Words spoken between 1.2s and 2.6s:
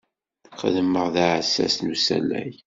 aɛessas n usalay